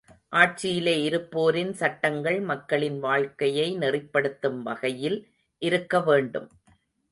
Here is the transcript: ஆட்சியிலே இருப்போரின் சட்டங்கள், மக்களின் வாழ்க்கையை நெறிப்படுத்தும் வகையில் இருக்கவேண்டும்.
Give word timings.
ஆட்சியிலே 0.31 0.93
இருப்போரின் 1.09 1.71
சட்டங்கள், 1.71 2.39
மக்களின் 2.41 2.99
வாழ்க்கையை 2.99 3.77
நெறிப்படுத்தும் 3.77 4.59
வகையில் 4.61 5.19
இருக்கவேண்டும். 5.61 6.49